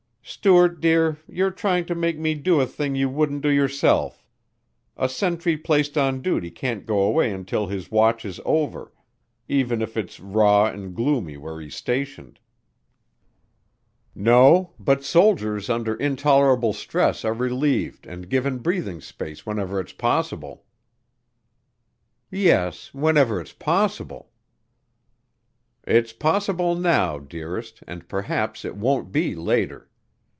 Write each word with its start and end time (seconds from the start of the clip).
"Stuart, 0.23 0.79
dear, 0.79 1.17
you're 1.27 1.51
trying 1.51 1.83
to 1.87 1.93
make 1.95 2.17
me 2.17 2.35
do 2.35 2.61
a 2.61 2.65
thing 2.65 2.95
you 2.95 3.09
wouldn't 3.09 3.41
do 3.41 3.49
yourself. 3.49 4.25
A 4.95 5.09
sentry 5.09 5.57
placed 5.57 5.97
on 5.97 6.21
duty 6.21 6.49
can't 6.49 6.85
go 6.85 7.01
away 7.01 7.33
until 7.33 7.67
his 7.67 7.91
watch 7.91 8.23
is 8.23 8.39
over 8.45 8.93
even 9.49 9.81
if 9.81 9.97
it's 9.97 10.21
raw 10.21 10.67
and 10.67 10.95
gloomy 10.95 11.35
where's 11.35 11.65
he's 11.65 11.75
stationed." 11.75 12.39
"No, 14.15 14.71
but 14.79 15.03
soldiers 15.03 15.69
under 15.69 15.95
intolerable 15.95 16.71
stress 16.71 17.25
are 17.25 17.33
relieved 17.33 18.05
and 18.07 18.29
given 18.29 18.59
breathing 18.59 19.01
space 19.01 19.45
whenever 19.45 19.81
it's 19.81 19.91
possible." 19.91 20.63
"Yes, 22.29 22.93
whenever 22.93 23.41
it's 23.41 23.53
possible." 23.53 24.31
"It's 25.85 26.13
possible, 26.13 26.73
now, 26.73 27.17
dearest, 27.19 27.83
and 27.85 28.07
perhaps 28.07 28.63
it 28.63 28.77
won't 28.77 29.11
be 29.11 29.35
later. 29.35 29.89